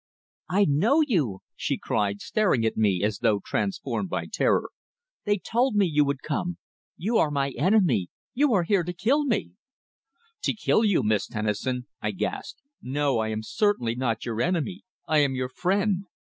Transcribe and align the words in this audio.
"I 0.49 0.65
know 0.65 1.01
you!" 1.01 1.41
she 1.55 1.77
cried, 1.77 2.21
staring 2.23 2.65
at 2.65 2.75
me 2.75 3.03
as 3.03 3.19
though 3.19 3.39
transformed 3.39 4.09
by 4.09 4.25
terror. 4.25 4.71
"They 5.25 5.37
told 5.37 5.75
me 5.75 5.85
you 5.85 6.03
would 6.05 6.23
come! 6.23 6.57
You 6.97 7.17
are 7.17 7.29
my 7.29 7.51
enemy 7.51 8.07
you 8.33 8.51
are 8.55 8.63
here 8.63 8.81
to 8.83 8.93
kill 8.93 9.25
me!" 9.25 9.51
"To 10.41 10.53
kill 10.55 10.83
you, 10.83 11.03
Miss 11.03 11.27
Tennison!" 11.27 11.85
I 12.01 12.09
gasped. 12.13 12.63
"No, 12.81 13.19
I 13.19 13.27
am 13.27 13.43
certainly 13.43 13.93
not 13.93 14.25
your 14.25 14.41
enemy. 14.41 14.81
I 15.07 15.19
am 15.19 15.35
your 15.35 15.49
friend!" 15.49 16.05